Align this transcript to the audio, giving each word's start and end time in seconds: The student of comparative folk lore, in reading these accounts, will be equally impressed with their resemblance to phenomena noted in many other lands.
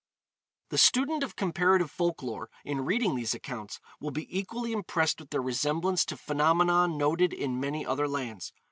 The 0.69 0.79
student 0.79 1.21
of 1.21 1.35
comparative 1.35 1.91
folk 1.91 2.23
lore, 2.23 2.49
in 2.65 2.85
reading 2.85 3.13
these 3.15 3.35
accounts, 3.35 3.79
will 3.99 4.09
be 4.09 4.25
equally 4.35 4.71
impressed 4.71 5.19
with 5.19 5.29
their 5.29 5.43
resemblance 5.43 6.05
to 6.05 6.17
phenomena 6.17 6.87
noted 6.87 7.33
in 7.33 7.59
many 7.59 7.85
other 7.85 8.07
lands. 8.07 8.51